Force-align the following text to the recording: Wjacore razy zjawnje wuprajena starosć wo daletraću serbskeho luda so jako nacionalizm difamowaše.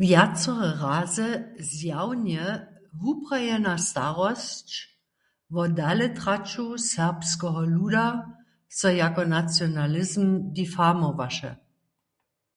Wjacore 0.00 0.70
razy 0.82 1.28
zjawnje 1.70 2.44
wuprajena 3.00 3.74
starosć 3.88 4.68
wo 5.52 5.62
daletraću 5.80 6.66
serbskeho 6.90 7.62
luda 7.76 8.06
so 8.78 8.88
jako 9.00 9.22
nacionalizm 9.36 10.24
difamowaše. 10.56 11.50